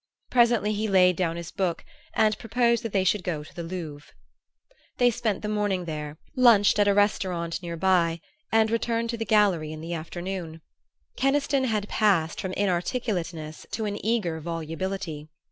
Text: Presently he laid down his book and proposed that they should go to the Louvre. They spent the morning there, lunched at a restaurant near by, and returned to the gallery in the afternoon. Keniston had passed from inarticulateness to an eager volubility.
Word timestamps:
Presently 0.31 0.73
he 0.73 0.87
laid 0.87 1.15
down 1.15 1.35
his 1.35 1.51
book 1.51 1.85
and 2.15 2.35
proposed 2.39 2.81
that 2.81 2.91
they 2.91 3.03
should 3.03 3.23
go 3.23 3.43
to 3.43 3.53
the 3.53 3.61
Louvre. 3.61 4.11
They 4.97 5.11
spent 5.11 5.43
the 5.43 5.47
morning 5.47 5.85
there, 5.85 6.17
lunched 6.35 6.79
at 6.79 6.87
a 6.87 6.93
restaurant 6.95 7.61
near 7.61 7.77
by, 7.77 8.19
and 8.51 8.71
returned 8.71 9.11
to 9.11 9.17
the 9.17 9.25
gallery 9.25 9.71
in 9.71 9.79
the 9.79 9.93
afternoon. 9.93 10.61
Keniston 11.17 11.65
had 11.65 11.87
passed 11.87 12.41
from 12.41 12.53
inarticulateness 12.53 13.67
to 13.69 13.85
an 13.85 14.03
eager 14.03 14.39
volubility. 14.39 15.27